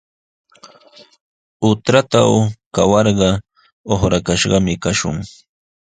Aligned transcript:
Hutratraw 1.61 2.31
kawarqa 2.75 3.29
uqrakashqami 3.93 4.73
kashun. 4.83 5.17